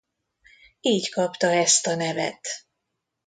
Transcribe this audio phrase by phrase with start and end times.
[0.81, 2.47] Így kapta ezt a nevet.